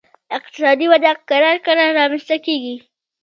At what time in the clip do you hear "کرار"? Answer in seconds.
1.29-1.55, 1.65-1.89